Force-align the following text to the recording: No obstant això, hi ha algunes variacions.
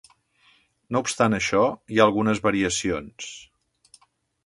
No 0.95 1.01
obstant 1.05 1.37
això, 1.39 1.61
hi 1.93 2.01
ha 2.01 2.09
algunes 2.09 2.43
variacions. 2.49 3.33